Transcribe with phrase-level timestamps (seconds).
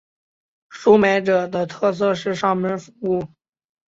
[0.71, 3.27] 收买者的特色是上门服务。